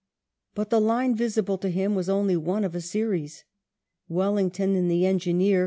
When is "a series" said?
2.73-3.43